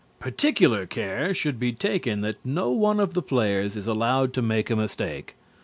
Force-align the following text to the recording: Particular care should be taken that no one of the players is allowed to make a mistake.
Particular 0.19 0.87
care 0.87 1.31
should 1.31 1.59
be 1.59 1.73
taken 1.73 2.21
that 2.21 2.43
no 2.43 2.71
one 2.71 2.99
of 2.99 3.13
the 3.13 3.21
players 3.21 3.75
is 3.75 3.85
allowed 3.85 4.33
to 4.33 4.41
make 4.41 4.71
a 4.71 4.75
mistake. 4.75 5.35